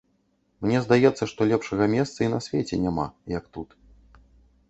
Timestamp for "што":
1.31-1.45